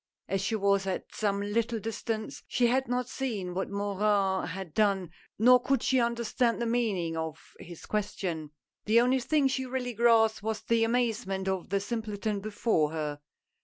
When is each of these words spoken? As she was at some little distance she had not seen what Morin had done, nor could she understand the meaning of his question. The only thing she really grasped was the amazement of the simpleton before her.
As 0.27 0.41
she 0.41 0.55
was 0.55 0.87
at 0.87 1.13
some 1.13 1.43
little 1.43 1.77
distance 1.79 2.41
she 2.47 2.65
had 2.65 2.87
not 2.87 3.07
seen 3.07 3.53
what 3.53 3.69
Morin 3.69 4.47
had 4.47 4.73
done, 4.73 5.11
nor 5.37 5.61
could 5.61 5.83
she 5.83 5.99
understand 5.99 6.59
the 6.59 6.65
meaning 6.65 7.15
of 7.15 7.37
his 7.59 7.85
question. 7.85 8.49
The 8.85 8.99
only 8.99 9.19
thing 9.19 9.47
she 9.47 9.67
really 9.67 9.93
grasped 9.93 10.41
was 10.41 10.61
the 10.63 10.83
amazement 10.83 11.47
of 11.47 11.69
the 11.69 11.79
simpleton 11.79 12.39
before 12.39 12.89
her. 12.93 13.19